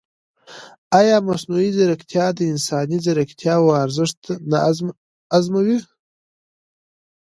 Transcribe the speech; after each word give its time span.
ایا 0.99 1.17
مصنوعي 1.27 1.69
ځیرکتیا 1.77 2.25
د 2.37 2.39
انساني 2.51 2.97
ځانګړتیاوو 3.05 3.75
ارزښت 3.83 4.19
نه 4.51 4.57
ازموي؟ 5.37 5.77